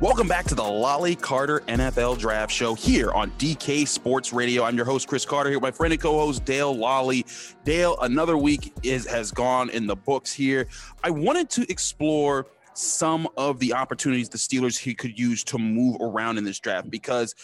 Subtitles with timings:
[0.00, 4.64] Welcome back to the Lolley Carter NFL Draft Show here on DK Sports Radio.
[4.64, 7.26] I'm your host, Chris Carter, here with my friend and co-host Dale Lolley.
[7.64, 10.68] Dale, another week is has gone in the books here.
[11.04, 15.98] I wanted to explore some of the opportunities the Steelers he could use to move
[16.00, 17.34] around in this draft because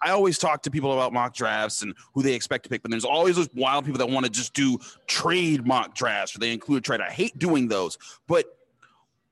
[0.00, 2.92] I always talk to people about mock drafts and who they expect to pick, but
[2.92, 4.78] there's always those wild people that want to just do
[5.08, 7.00] trade mock drafts or they include a trade.
[7.00, 8.56] I hate doing those, but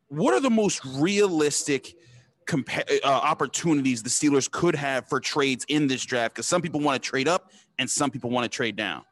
[0.09, 1.95] what are the most realistic–
[2.46, 6.80] compa- uh, opportunities the Steelers could have for trades in this draft because some people
[6.80, 9.02] want to trade up and some people want to trade down.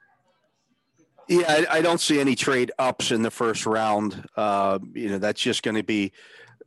[1.29, 4.27] Yeah, I, I, don't see any trade ups in the first round.
[4.37, 6.13] Uh, you know, that's just going to be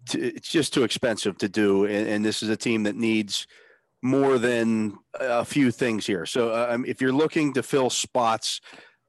[0.07, 3.45] t- it's just too expensive to do, and, and, this is a team that needs
[4.01, 6.25] more than a few things here.
[6.25, 8.61] So, um, if you're looking to fill spots,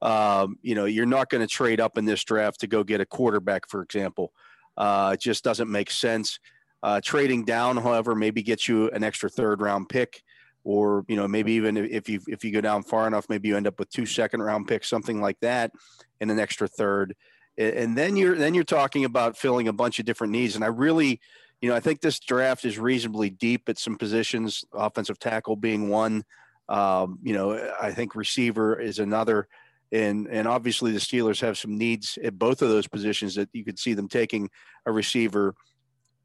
[0.03, 3.01] um, you know, you're not going to trade up in this draft to go get
[3.01, 4.33] a quarterback, for example.
[4.77, 6.39] Uh, it just doesn't make sense.
[6.85, 10.23] Uh, trading down, however, maybe gets you an extra third round pick,
[10.65, 13.57] or you know maybe even if you if you go down far enough, maybe you
[13.57, 15.73] end up with two second round picks, something like that,
[16.21, 17.17] and an extra third,
[17.57, 20.57] and then you're then you're talking about filling a bunch of different needs.
[20.57, 21.23] And I really,
[21.63, 25.89] you know, I think this draft is reasonably deep at some positions, offensive tackle being
[25.89, 26.23] one.
[26.69, 29.49] Um, you know, I think receiver is another
[29.91, 33.65] and and obviously the Steelers have some needs at both of those positions that you
[33.65, 34.51] could see them taking
[34.85, 35.55] a receiver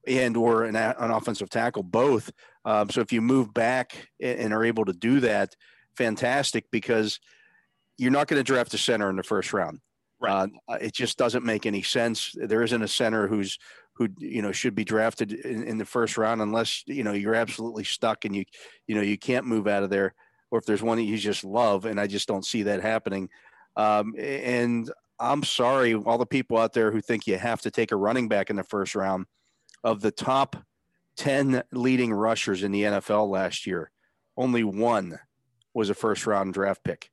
[0.08, 2.32] and or an, an offensive tackle, both.
[2.66, 5.56] Um, so if you move back and are able to do that,
[5.96, 7.20] fantastic because
[7.98, 9.80] you're not going to draft a center in the first round.
[10.22, 10.50] Right.
[10.68, 12.34] Uh, it just doesn't make any sense.
[12.36, 13.58] There isn't a center who's
[13.94, 17.36] who you know should be drafted in, in, the first round unless you know you're
[17.36, 18.46] absolutely stuck and you
[18.88, 20.14] you know you can't move out of there,
[20.52, 23.30] or if there's one that you just love, and I just don't see that happening.
[23.78, 27.92] Um, and I'm sorry, all the people out there who think you have to take
[27.92, 29.26] a running back in the first round
[29.84, 30.56] of the top
[31.18, 33.92] 10 leading rushers in the NFL last year,
[34.38, 35.20] only one
[35.74, 37.12] was a first round draft pick.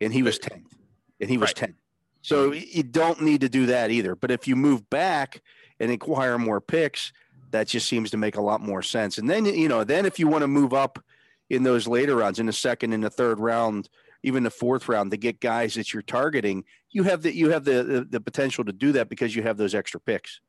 [0.00, 0.72] And he was 10th.
[1.20, 1.56] And he was right.
[1.56, 1.74] 10.
[2.22, 4.16] So you don't need to do that either.
[4.16, 5.42] But if you move back
[5.78, 7.12] and acquire more picks,
[7.52, 9.18] that just seems to make a lot more sense.
[9.18, 11.02] And then, you know, then if you want to move up
[11.48, 13.88] in those later rounds, in the second and the third round,
[14.22, 17.64] even the fourth round, to get guys that you're targeting, you have the you have
[17.64, 20.40] the, the, the potential to do that because you have those extra picks.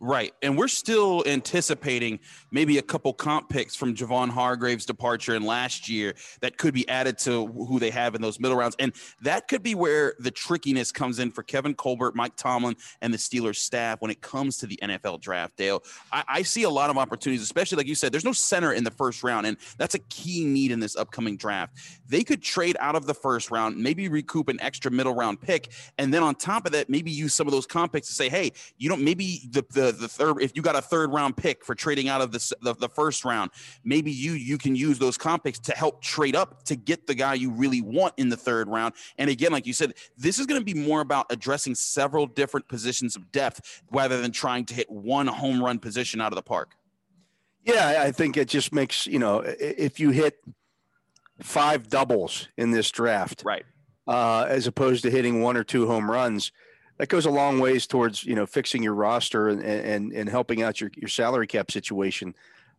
[0.00, 0.32] Right.
[0.42, 2.18] And we're still anticipating
[2.50, 6.88] maybe a couple comp picks from Javon Hargrave's departure in last year that could be
[6.88, 8.76] added to who they have in those middle rounds.
[8.78, 8.92] And
[9.22, 13.18] that could be where the trickiness comes in for Kevin Colbert, Mike Tomlin, and the
[13.18, 15.82] Steelers staff when it comes to the NFL draft, Dale.
[16.12, 18.84] I, I see a lot of opportunities, especially like you said, there's no center in
[18.84, 19.46] the first round.
[19.46, 21.76] And that's a key need in this upcoming draft.
[22.08, 25.72] They could trade out of the first round, maybe recoup an extra middle round pick.
[25.98, 28.28] And then on top of that, maybe use some of those comp picks to say,
[28.28, 31.64] hey, you know, maybe the the the third if you got a third round pick
[31.64, 33.50] for trading out of the, the, the first round
[33.84, 37.14] maybe you you can use those comp picks to help trade up to get the
[37.14, 38.94] guy you really want in the third round.
[39.18, 42.68] And again like you said this is going to be more about addressing several different
[42.68, 46.42] positions of depth rather than trying to hit one home run position out of the
[46.42, 46.74] park.
[47.64, 50.38] Yeah i think it just makes you know if you hit
[51.40, 53.64] five doubles in this draft right.
[54.06, 56.52] uh, as opposed to hitting one or two home runs
[56.98, 60.62] that goes a long ways towards you know fixing your roster and and, and helping
[60.62, 62.34] out your, your salary cap situation.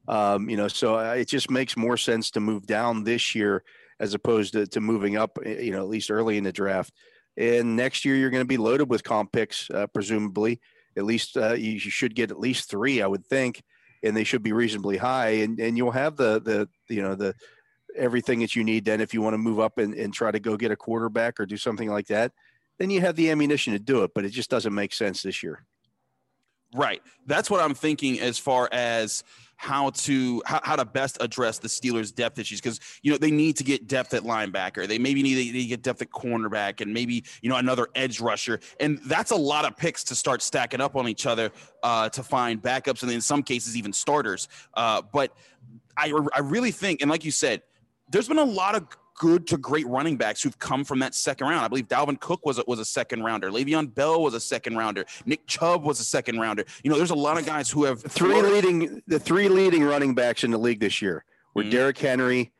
[0.07, 3.63] Um, you know, so it just makes more sense to move down this year
[3.99, 5.37] as opposed to, to moving up.
[5.45, 6.93] Eh, you know, at least early in the draft.
[7.35, 10.59] And next year you're going to be loaded with comp picks, uh, presumably.
[10.95, 13.61] At least uh, you should get at least three, I would think,
[14.01, 15.29] and they should be reasonably high.
[15.29, 17.35] And and you'll have the the you know the
[17.95, 20.39] everything that you need then if you want to move up and, and try to
[20.39, 22.31] go get a quarterback or do something like that
[22.77, 24.11] then you have the ammunition to do it.
[24.13, 25.63] But it just doesn't make sense this year.
[26.75, 27.01] Right.
[27.25, 29.23] That's what I'm thinking as far as
[29.55, 33.31] how to how, how to best address the Steelers' depth issues because you know they
[33.31, 34.87] need to get depth at linebacker.
[34.87, 38.59] They maybe need to get depth at cornerback and maybe you know another edge rusher.
[38.79, 41.51] And that's a lot of picks to start stacking up on each other
[41.81, 44.47] uh, to find backups and in some cases even starters.
[44.75, 45.35] Uh, but
[45.97, 47.63] I I really think and like you said,
[48.11, 48.87] there's been a lot of
[49.17, 51.65] good to great running backs who've come from that second round.
[51.65, 53.49] I believe Dalvin Cook was a, was a second rounder.
[53.51, 55.05] Le'Veon Bell was a second rounder.
[55.25, 56.63] Nick Chubb was a second rounder.
[56.83, 60.15] You know, there's a lot of guys who have three leading the three leading running
[60.15, 61.71] backs in the league this year were mm-hmm.
[61.71, 62.51] Derrick Henry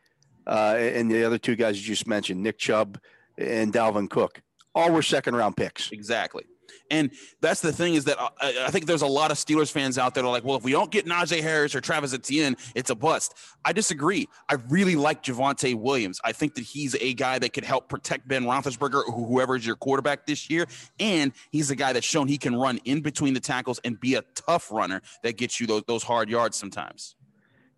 [0.48, 3.00] uh, and the other two guys you just mentioned, Nick Chubb
[3.38, 4.42] and Dalvin Cook.
[4.74, 5.92] All were second round picks.
[5.92, 6.45] Exactly.
[6.89, 7.11] And
[7.41, 9.97] that's the thing is that uh, I, I, think there's a lot of Steelers fans
[9.97, 12.55] out there that are like, well, if we don't get Najee Harris or Travis Etienne,
[12.75, 13.33] it's a bust.
[13.65, 14.27] I disagree.
[14.49, 16.19] I really like Javonte Williams.
[16.23, 19.75] I think that he's a guy that could help protect Ben Roethlisberger, whoever is your
[19.75, 20.65] quarterback this year.
[20.99, 24.15] And he's a guy that's shown he can run in between the tackles and be
[24.15, 27.15] a tough runner that gets you those, those hard yards sometimes.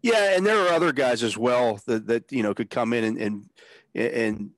[0.02, 3.04] Yeah, and there are other guys as well that, that you know could come in
[3.04, 3.50] and and,
[3.96, 4.52] and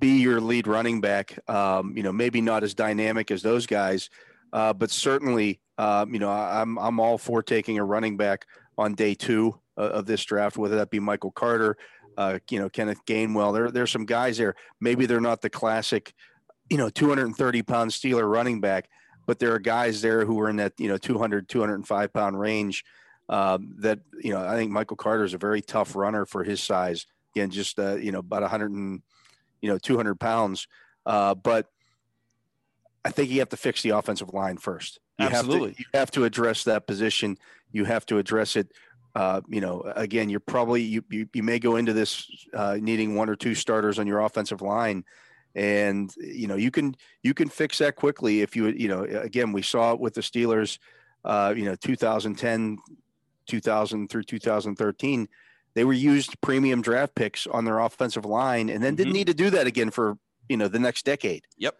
[0.00, 1.38] be your lead running back.
[1.48, 4.10] Um, you know, maybe not as dynamic as those guys,
[4.52, 8.46] uh, but certainly, um, you know, I'm I'm all for taking a running back
[8.76, 11.76] on day two of this draft, whether that be Michael Carter,
[12.16, 13.54] uh, you know, Kenneth Gainwell.
[13.54, 14.54] There there's some guys there.
[14.80, 16.12] Maybe they're not the classic,
[16.68, 18.88] you know, 230 pound Steeler running back,
[19.26, 22.84] but there are guys there who are in that you know 200 205 pound range.
[23.30, 26.62] Um, that you know, I think Michael Carter is a very tough runner for his
[26.62, 27.06] size.
[27.34, 29.02] Again, just uh, you know, about 100 and
[29.60, 30.66] you know 200 pounds.
[31.06, 31.66] Uh, but
[33.04, 34.98] I think you have to fix the offensive line first.
[35.18, 37.38] You Absolutely, have to, you have to address that position.
[37.72, 38.72] You have to address it.
[39.14, 43.14] Uh, you know, again, you're probably you, you, you may go into this uh, needing
[43.14, 45.04] one or two starters on your offensive line,
[45.54, 49.52] and you know you can you can fix that quickly if you you know again
[49.52, 50.78] we saw it with the Steelers,
[51.24, 52.78] uh, you know 2010,
[53.46, 55.28] 2000 through 2013
[55.78, 59.18] they were used premium draft picks on their offensive line and then didn't mm-hmm.
[59.18, 61.44] need to do that again for, you know, the next decade.
[61.56, 61.76] Yep.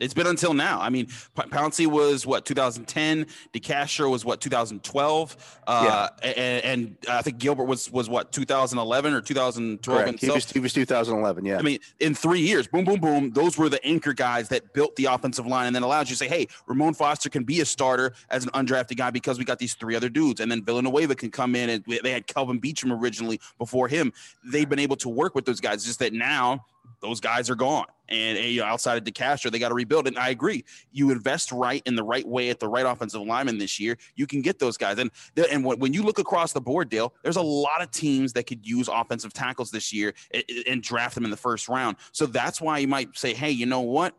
[0.00, 0.80] It's been until now.
[0.80, 1.06] I mean,
[1.36, 3.26] Pouncey was what 2010.
[3.52, 5.60] DeCastro was what 2012.
[5.66, 6.30] Uh, yeah.
[6.30, 9.98] and, and, I think Gilbert was was what 2011 or 2012.
[9.98, 10.20] Correct.
[10.20, 11.44] He was, he was 2011.
[11.44, 11.58] Yeah.
[11.58, 13.30] I mean, in three years, boom, boom, boom.
[13.30, 16.16] Those were the anchor guys that built the offensive line, and then allowed you to
[16.16, 19.58] say, "Hey, Ramon Foster can be a starter as an undrafted guy because we got
[19.58, 22.96] these three other dudes." And then Villanueva can come in, and they had Kelvin Beachum
[22.98, 24.12] originally before him.
[24.44, 25.84] They've been able to work with those guys.
[25.84, 26.64] Just that now
[27.00, 27.86] those guys are gone.
[28.08, 30.06] And, you know, outside of DeCastro, they got to rebuild.
[30.06, 30.64] And I agree.
[30.92, 34.26] You invest right in the right way at the right offensive lineman this year, you
[34.26, 34.98] can get those guys.
[34.98, 35.10] And
[35.50, 38.66] and when you look across the board, Dale, there's a lot of teams that could
[38.66, 41.96] use offensive tackles this year and, and draft them in the first round.
[42.12, 44.14] So that's why you might say, hey, you know what?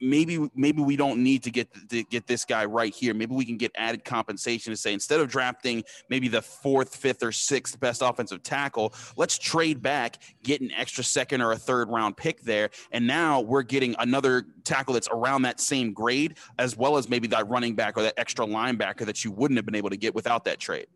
[0.00, 3.14] Maybe maybe we don't need to get to get this guy right here.
[3.14, 7.22] Maybe we can get added compensation to say instead of drafting maybe the fourth, fifth,
[7.22, 11.88] or sixth best offensive tackle, let's trade back, get an extra second or a third
[11.88, 16.76] round pick there, and now we're getting another tackle that's around that same grade, as
[16.76, 19.76] well as maybe that running back or that extra linebacker that you wouldn't have been
[19.76, 20.86] able to get without that trade.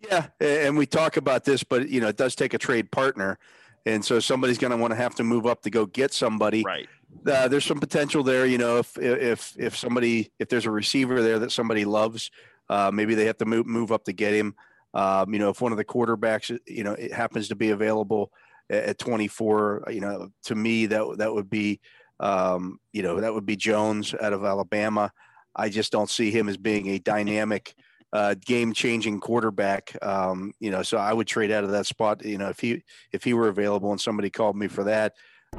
[0.00, 3.38] Yeah, and we talk about this, but you know it does take a trade partner.
[3.84, 6.62] And so somebody's going to want to have to move up to go get somebody.
[6.62, 6.88] Right
[7.26, 8.46] uh, there's some potential there.
[8.46, 12.30] You know, if if if somebody if there's a receiver there that somebody loves,
[12.68, 14.54] uh, maybe they have to move move up to get him.
[14.94, 18.30] Um, you know, if one of the quarterbacks, you know, it happens to be available
[18.68, 21.80] at, at 24, you know, to me that that would be,
[22.20, 25.10] um, you know, that would be Jones out of Alabama.
[25.54, 27.74] I just don't see him as being a dynamic,
[28.12, 29.96] uh, game-changing quarterback.
[30.02, 32.24] Um, you know, so I would trade out of that spot.
[32.24, 32.82] You know, if he
[33.12, 35.14] if he were available and somebody called me for that,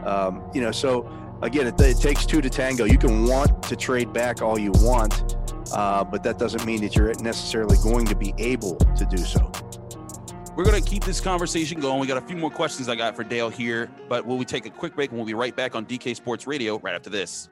[0.05, 1.09] um, you know, so
[1.41, 2.85] again, it, it, takes two to tango.
[2.85, 5.35] You can want to trade back all you want,
[5.73, 9.51] uh, but that doesn't mean that you're necessarily going to be able to do so.
[10.55, 11.99] We're going to keep this conversation going.
[11.99, 14.67] We got a few more questions I got for Dale here, but will we take
[14.67, 17.49] a quick break and we'll be right back on DK Sports Radio right after this.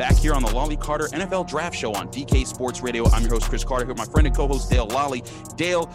[0.00, 3.06] Back here on the Lolley Carter NFL Draft Show on DK Sports Radio.
[3.10, 5.20] I'm your host, Chris Carter, here with my friend and co host, Dale Lolley.
[5.56, 5.88] Dale,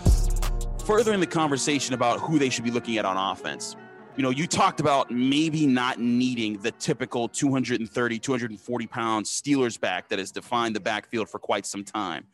[0.86, 3.76] furthering the conversation about who they should be looking at on offense.
[4.16, 10.10] You know, you talked about maybe not needing the typical 230, 240 pound Steelers back
[10.10, 12.28] that has defined the backfield for quite some time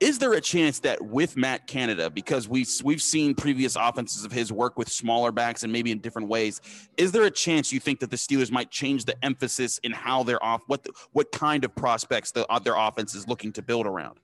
[0.00, 4.30] is there a chance that with Matt Canada, because we've we've seen previous offenses of
[4.30, 6.60] his work with smaller backs and maybe in different ways,
[6.96, 10.22] is there a chance you think that the Steelers might change the emphasis in how
[10.22, 13.86] they're off what the, what kind of prospects the, their offense is looking to build
[13.86, 14.18] around?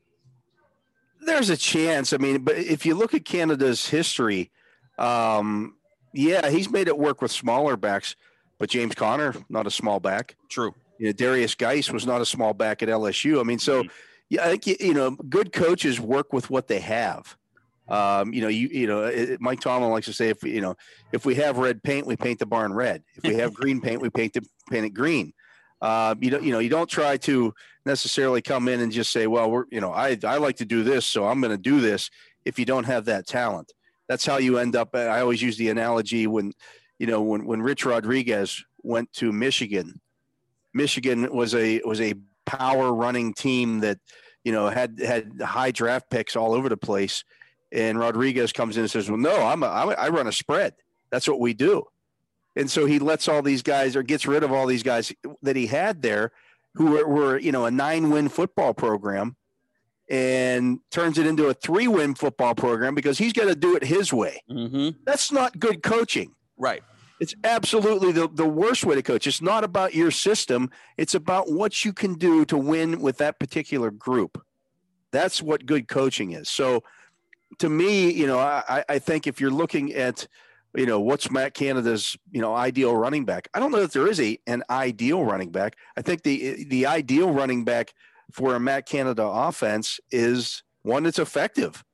[1.21, 2.12] There's a chance.
[2.12, 4.52] I mean, but if you look at Canada's history,
[4.99, 5.75] um,
[6.12, 8.14] yeah, he's made it work with smaller backs.
[8.59, 10.37] But James Conner, not a small back.
[10.49, 10.73] True.
[10.99, 13.40] You know, Derrius Guice was not a small back at LSU.
[13.40, 13.83] I mean, so.
[13.83, 13.95] Mm-hmm
[14.28, 17.37] yeah, I think you know, good coaches work with what they have.
[17.88, 20.75] Um, you know, you you know, it, Mike Tomlin likes to say, if you know,
[21.12, 23.02] if we have red paint, we paint the barn red.
[23.16, 25.33] If we have green paint, we paint it paint it green.
[25.83, 27.52] Uh, you don't you know you don't try to
[27.85, 30.83] necessarily come in and just say, well, we're you know, I I like to do
[30.83, 32.11] this, so I'm going to do this.
[32.45, 33.73] If you don't have that talent,
[34.09, 34.95] that's how you end up.
[34.95, 36.52] I always use the analogy when,
[36.99, 40.00] you know, when when Rich Rodriguez went to Michigan,
[40.73, 42.14] Michigan was a was a
[42.47, 43.99] power running team that
[44.45, 47.25] you know had had high draft picks all over the place
[47.75, 50.75] And Rodriguez comes in and says, "Well, no, I'm a, I run a spread.
[51.11, 51.85] That's what we do."
[52.57, 55.57] And so he lets all these guys, or gets rid of all these guys that
[55.57, 56.31] he had there,
[56.75, 59.35] who were, were you know a nine-win football program,
[60.09, 64.13] and turns it into a three-win football program because he's got to do it his
[64.13, 64.41] way.
[64.49, 64.91] Mm-hmm.
[65.05, 66.33] That's not good coaching.
[66.57, 66.85] Right.
[67.21, 69.26] It's absolutely the, the worst way to coach.
[69.26, 70.71] It's not about your system.
[70.97, 74.42] It's about what you can do to win with that particular group.
[75.12, 76.49] That's what good coaching is.
[76.49, 76.83] So
[77.59, 80.26] to me, you know, I, I think if you're looking at,
[80.75, 84.09] you know, what's Matt Canada's, you know, ideal running back, I don't know that there
[84.09, 85.76] is a an ideal running back.
[85.97, 87.94] I think the the ideal running back
[88.33, 91.85] for a Matt Canada offense is one that's effective.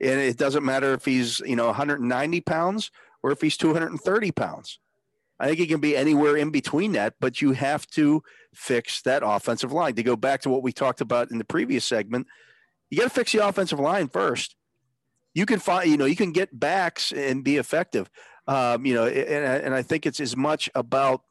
[0.00, 2.90] And it doesn't matter if he's, you know, 190 pounds
[3.22, 4.78] or if he's 230 pounds.
[5.38, 8.22] I think he can be anywhere in between that, but you have to
[8.54, 9.94] fix that offensive line.
[9.94, 12.28] To go back to what we talked about in the previous segment,
[12.90, 14.54] you got to fix the offensive line first.
[15.34, 18.08] You can find, you know, you can get backs and be effective.
[18.46, 21.22] Um, you know, and, and I think it's as much about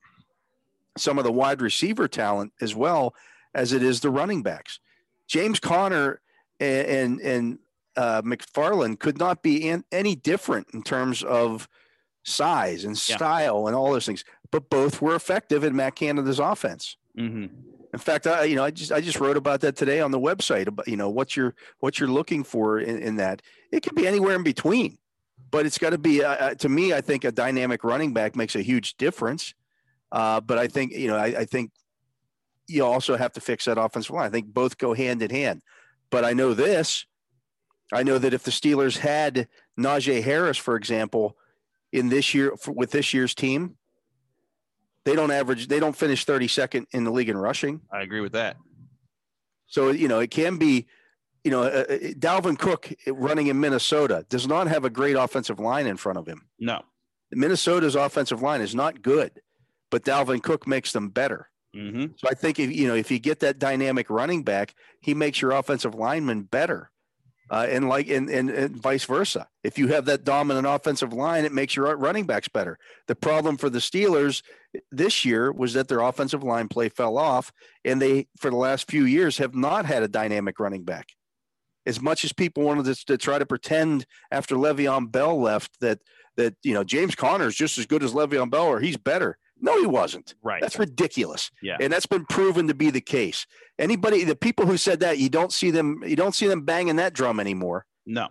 [0.97, 3.13] some of the wide receiver talent as well
[3.53, 4.79] as it is the running backs.
[5.27, 6.19] James Conner
[6.59, 7.59] and and, and
[7.95, 11.67] uh, McFarland could not be in, any different in terms of
[12.23, 13.67] size and style yeah.
[13.67, 16.97] and all those things, but both were effective in Matt Canada's offense.
[17.17, 17.47] Mm-hmm.
[17.93, 20.19] In fact, I you know I just I just wrote about that today on the
[20.19, 23.41] website about you know what you're what you're looking for in, in that.
[23.71, 24.97] It could be anywhere in between,
[25.49, 26.93] but it's got to be uh, uh, to me.
[26.93, 29.53] I think a dynamic running back makes a huge difference.
[30.11, 31.71] Uh, but I think you know I, I think
[32.67, 34.25] you also have to fix that offensive line.
[34.25, 35.61] I think both go hand in hand.
[36.09, 37.05] But I know this.
[37.91, 39.47] I know that if the Steelers had
[39.79, 41.37] Najee Harris, for example,
[41.91, 43.75] in this year with this year's team,
[45.03, 47.81] they don't average, they don't finish 32nd in the league in rushing.
[47.91, 48.57] I agree with that.
[49.67, 50.87] So, you know, it can be,
[51.43, 55.59] you know, uh, uh Dalvin Cook running in Minnesota does not have a great offensive
[55.59, 56.47] line in front of him.
[56.59, 56.81] No.
[57.31, 59.41] Minnesota's offensive line is not good,
[59.89, 61.49] but Dalvin Cook makes them better.
[61.75, 62.07] Mm-hmm.
[62.17, 65.41] So I think if you know if you get that dynamic running back, he makes
[65.41, 66.90] your offensive lineman better
[67.51, 69.45] uh, and like and, and, and vice versa.
[69.61, 72.79] If you have that dominant offensive line, it makes your running backs better.
[73.07, 74.41] The problem for the Steelers
[74.89, 77.51] this year was that their offensive line play fell off,
[77.83, 81.09] and they for the last few years have not had a dynamic running back.
[81.85, 85.99] As much as people wanted to, to try to pretend after Le'Veon Bell left that
[86.37, 89.37] that you know James Conner is just as good as Le'Veon Bell or he's better.
[89.61, 90.35] No, he wasn't.
[90.43, 90.61] Right.
[90.61, 91.51] That's ridiculous.
[91.61, 91.77] Yeah.
[91.79, 93.45] And that's been proven to be the case.
[93.77, 96.95] Anybody, the people who said that, you don't see them, you don't see them banging
[96.97, 97.85] that drum anymore.
[98.05, 98.27] No.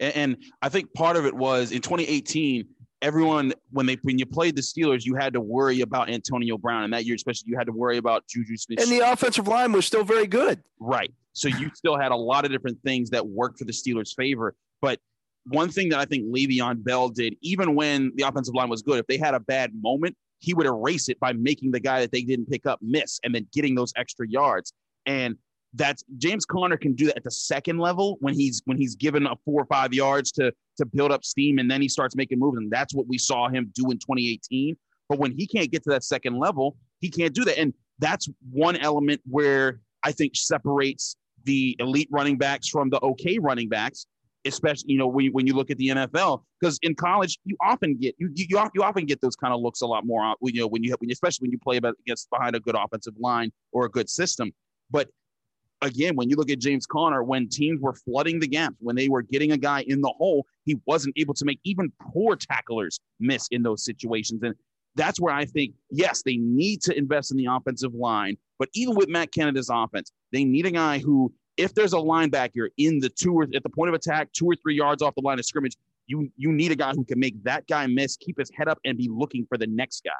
[0.00, 2.66] And, and I think part of it was in 2018,
[3.04, 6.84] everyone when they when you played the Steelers, you had to worry about Antonio Brown,
[6.84, 8.80] and that year especially, you had to worry about Juju Smith.
[8.80, 10.62] And the offensive line was still very good.
[10.80, 11.12] Right.
[11.34, 14.54] So you still had a lot of different things that worked for the Steelers' favor.
[14.80, 14.98] But
[15.46, 18.98] one thing that I think Le'Veon Bell did, even when the offensive line was good,
[18.98, 22.12] if they had a bad moment, he would erase it by making the guy that
[22.12, 24.72] they didn't pick up miss and then getting those extra yards.
[25.06, 25.36] And
[25.72, 29.26] that's James Conner can do that at the second level when he's when he's given
[29.26, 32.38] a four or five yards to to build up steam and then he starts making
[32.38, 32.58] moves.
[32.58, 34.76] And that's what we saw him do in 2018.
[35.08, 37.58] But when he can't get to that second level, he can't do that.
[37.58, 43.38] And that's one element where I think separates the elite running backs from the okay
[43.38, 44.06] running backs
[44.44, 47.56] especially you know when you, when you look at the NFL because in college you
[47.60, 50.34] often get you, you you often get those kind of looks a lot more uh,
[50.42, 53.14] you know when you when especially when you play about against behind a good offensive
[53.18, 54.52] line or a good system.
[54.90, 55.08] But
[55.82, 59.08] again when you look at James Conner when teams were flooding the gaps when they
[59.08, 63.00] were getting a guy in the hole he wasn't able to make even poor tacklers
[63.20, 64.42] miss in those situations.
[64.42, 64.54] And
[64.94, 68.94] that's where I think yes they need to invest in the offensive line but even
[68.94, 73.08] with Matt Canada's offense they need a guy who if there's a linebacker in the
[73.08, 75.44] two or at the point of attack, two or three yards off the line of
[75.44, 78.68] scrimmage, you you need a guy who can make that guy miss, keep his head
[78.68, 80.12] up, and be looking for the next guy.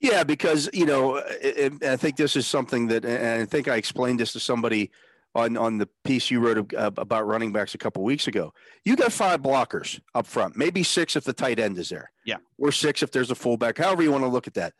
[0.00, 3.76] Yeah, because you know, it, I think this is something that, and I think I
[3.76, 4.90] explained this to somebody
[5.34, 8.52] on on the piece you wrote about running backs a couple weeks ago.
[8.84, 12.10] You got five blockers up front, maybe six if the tight end is there.
[12.26, 13.78] Yeah, or six if there's a fullback.
[13.78, 14.74] However you want to look at that.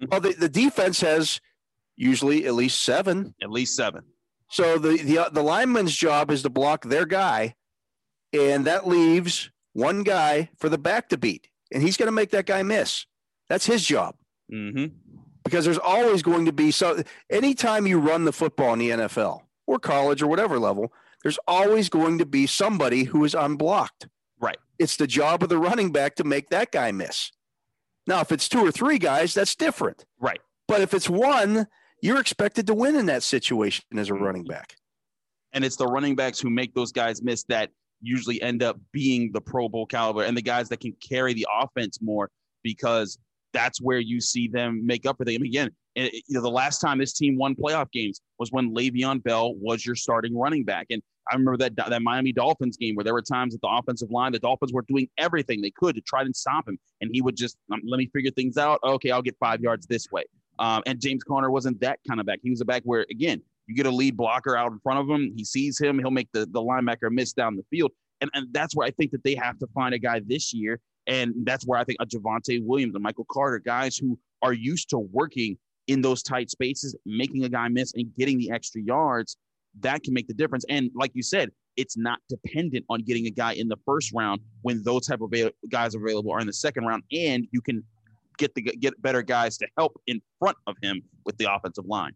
[0.00, 0.06] Mm-hmm.
[0.10, 1.40] Well, the, the defense has
[1.96, 3.34] usually at least seven.
[3.42, 4.04] At least seven.
[4.48, 7.54] So the the the lineman's job is to block their guy,
[8.32, 12.30] and that leaves one guy for the back to beat, and he's going to make
[12.30, 13.06] that guy miss.
[13.48, 14.16] That's his job.
[14.52, 14.86] Mm-hmm.
[15.44, 17.02] Because there's always going to be so.
[17.30, 21.88] Anytime you run the football in the NFL or college or whatever level, there's always
[21.88, 24.08] going to be somebody who is unblocked.
[24.40, 24.58] Right.
[24.78, 27.32] It's the job of the running back to make that guy miss.
[28.06, 30.04] Now, if it's two or three guys, that's different.
[30.18, 30.40] Right.
[30.66, 31.66] But if it's one,
[32.02, 34.74] you're expected to win in that situation as a running back.
[35.52, 39.32] And it's the running backs who make those guys miss that usually end up being
[39.32, 42.30] the Pro Bowl caliber and the guys that can carry the offense more
[42.62, 43.18] because
[43.52, 45.42] that's where you see them make up for them.
[45.42, 49.22] Again, it, you know, the last time this team won playoff games was when Le'Veon
[49.22, 50.86] Bell was your starting running back.
[50.90, 54.10] And I remember that that Miami Dolphins game where there were times at the offensive
[54.10, 57.20] line, the Dolphins were doing everything they could to try and stop him, and he
[57.20, 58.80] would just um, let me figure things out.
[58.82, 60.24] Okay, I'll get five yards this way.
[60.58, 62.40] Um, and James Conner wasn't that kind of back.
[62.42, 65.08] He was a back where again you get a lead blocker out in front of
[65.08, 65.32] him.
[65.36, 65.98] He sees him.
[65.98, 67.92] He'll make the, the linebacker miss down the field.
[68.20, 70.80] And, and that's where I think that they have to find a guy this year.
[71.06, 74.90] And that's where I think a Javonte Williams and Michael Carter, guys who are used
[74.90, 79.36] to working in those tight spaces, making a guy miss and getting the extra yards,
[79.80, 80.64] that can make the difference.
[80.68, 84.40] And like you said, it's not dependent on getting a guy in the first round
[84.62, 85.32] when those type of
[85.68, 87.84] guys available are in the second round, and you can
[88.38, 92.12] get the get better guys to help in front of him with the offensive line.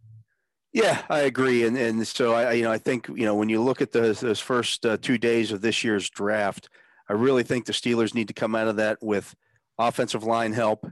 [0.73, 3.61] Yeah, I agree, and and so I you know I think you know when you
[3.63, 6.71] look at those those first uh, two days of this year's draft,
[7.09, 9.35] I really think the Steelers need to come out of that with
[9.79, 10.87] offensive line help,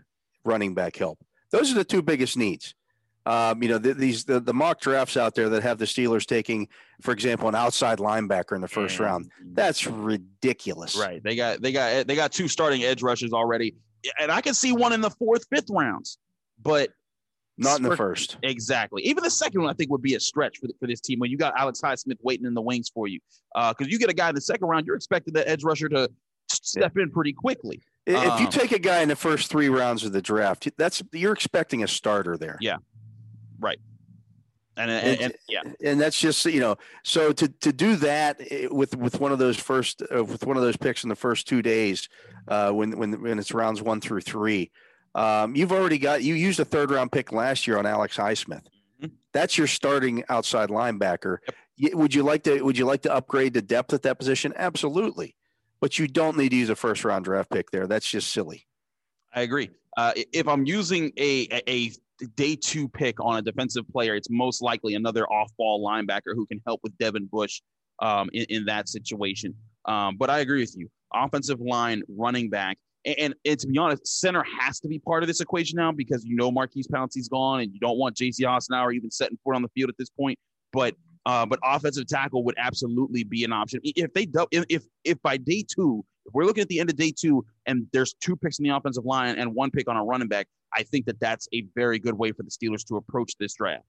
[0.44, 1.18] running back help.
[1.50, 2.74] Those are the two biggest needs.
[3.26, 6.26] Um, you know, the, these the, the mock drafts out there that have the Steelers
[6.26, 6.68] taking,
[7.00, 9.04] for example, an outside linebacker in the first mm-hmm.
[9.04, 9.30] round.
[9.52, 10.96] That's ridiculous.
[10.96, 11.22] Right.
[11.22, 13.76] They got they got they got two starting edge rushers already,
[14.18, 16.18] and I can see one in the fourth, fifth rounds,
[16.62, 16.90] but
[17.58, 18.38] not in the first.
[18.42, 19.02] Exactly.
[19.02, 21.30] Even the second one, I think, would be a stretch for, for this team when
[21.30, 23.20] you got Alex Highsmith waiting in the wings for you.
[23.54, 25.88] Because uh, you get a guy in the second round, you're expecting the edge rusher
[25.90, 26.10] to
[26.50, 27.82] step in pretty quickly.
[28.06, 31.02] If um, you take a guy in the first three rounds of the draft, that's
[31.12, 32.56] you're expecting a starter there.
[32.60, 32.78] Yeah.
[33.58, 33.78] Right.
[34.80, 38.68] And, and, and, yeah, and that's just you know, so to to do that eh,
[38.70, 41.46] with with one of those first uh, with one of those picks in the first
[41.46, 42.08] two days,
[42.48, 44.70] uh, when when when it's rounds one through three,
[45.14, 48.64] um, you've already got you used a third round pick last year on Alex Highsmith.
[49.02, 49.08] Mm-hmm.
[49.32, 51.38] That's your starting outside linebacker.
[51.76, 51.94] Yep.
[51.94, 54.54] Would you like to would you like to upgrade the depth at that position?
[54.56, 55.36] Absolutely,
[55.80, 57.86] but you don't need to use a first round draft pick there.
[57.86, 58.66] That's just silly.
[59.34, 59.70] I agree.
[59.96, 61.92] Uh, if I'm using a, a
[62.36, 66.46] day two pick on a defensive player, it's most likely another off ball linebacker who
[66.46, 67.60] can help with Devin Bush
[68.00, 69.54] um, in, in, that situation.
[69.84, 70.88] Um, but I agree with you.
[71.14, 75.26] Offensive line, running back, and, and, to be honest, center has to be part of
[75.26, 78.44] this equation now because you know Maurkice Pouncey's gone, and you don't want J.C.
[78.44, 80.38] Hassenauer even setting foot on the field at this point.
[80.72, 80.94] But
[81.26, 85.20] uh, but offensive tackle would absolutely be an option if they do, if if if
[85.22, 88.36] by day two, if we're looking at the end of day two, and there's two
[88.36, 91.18] picks in the offensive line and one pick on a running back, I think that
[91.20, 93.84] that's a very good way for the Steelers to approach this draft.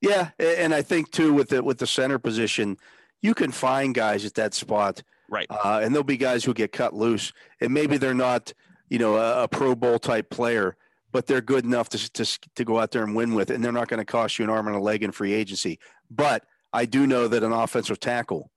[0.00, 2.76] Yeah, and I think too with the with the center position,
[3.20, 5.46] you can find guys at that spot Right.
[5.48, 8.52] Uh, and there'll be guys who get cut loose, and maybe they're not,
[8.90, 10.76] you know, a, a Pro Bowl type player,
[11.10, 13.72] but they're good enough to, to, to go out there and win with, and they're
[13.72, 15.78] not going to cost you an arm and a leg in free agency.
[16.10, 18.50] But I do know that an offensive tackle,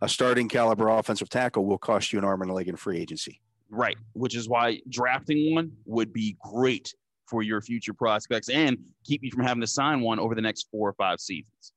[0.00, 2.98] a starting caliber offensive tackle, will cost you an arm and a leg in free
[2.98, 3.40] agency.
[3.70, 3.96] Right.
[4.14, 6.94] Which is why drafting one would be great
[7.26, 10.66] for your future prospects and keep you from having to sign one over the next
[10.70, 11.72] four or five seasons.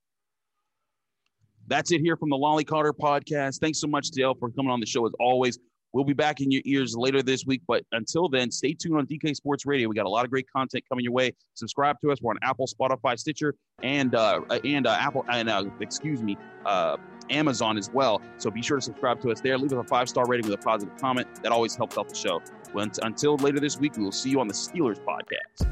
[1.68, 3.60] That's it here from the Lolley Carter podcast.
[3.60, 5.60] Thanks so much, Dale, for coming on the show as always.
[5.94, 9.06] We'll be back in your ears later this week, but until then, stay tuned on
[9.06, 9.88] DK Sports Radio.
[9.88, 11.34] We got a lot of great content coming your way.
[11.54, 12.20] Subscribe to us.
[12.20, 16.98] We're on Apple, Spotify, Stitcher, and uh, and uh, Apple and uh, excuse me, uh,
[17.30, 18.22] Amazon as well.
[18.38, 19.58] So be sure to subscribe to us there.
[19.58, 21.28] Leave us a five star rating with a positive comment.
[21.44, 22.42] That always helps out the show.
[22.74, 25.70] Well, until later this week, we will see you on the Steelers podcast.